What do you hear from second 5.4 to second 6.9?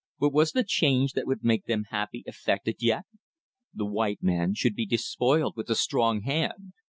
with a strong hand!